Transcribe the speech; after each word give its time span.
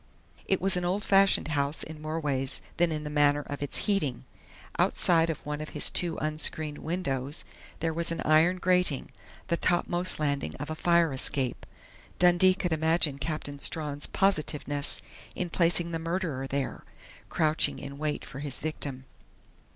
It 0.47 0.59
was 0.59 0.75
an 0.75 0.83
old 0.83 1.03
fashioned 1.03 1.49
house 1.49 1.83
in 1.83 2.01
more 2.01 2.19
ways 2.19 2.59
than 2.77 2.91
in 2.91 3.03
the 3.03 3.11
manner 3.11 3.43
of 3.45 3.61
its 3.61 3.77
heating. 3.85 4.25
Outside 4.79 5.29
of 5.29 5.45
one 5.45 5.61
of 5.61 5.69
his 5.77 5.91
two 5.91 6.17
unscreened 6.17 6.79
windows 6.79 7.45
there 7.81 7.93
was 7.93 8.11
an 8.11 8.19
iron 8.21 8.57
grating 8.57 9.11
the 9.45 9.57
topmost 9.57 10.19
landing 10.19 10.55
of 10.55 10.71
a 10.71 10.75
fire 10.75 11.13
escape. 11.13 11.67
Dundee 12.17 12.55
could 12.55 12.73
imagine 12.73 13.19
Captain 13.19 13.59
Strawn's 13.59 14.07
positiveness 14.07 15.03
in 15.35 15.51
placing 15.51 15.91
the 15.91 15.99
murderer 15.99 16.47
there 16.47 16.83
crouching 17.29 17.77
in 17.77 17.99
wait 17.99 18.25
for 18.25 18.39
his 18.39 18.59
victim.... 18.59 19.05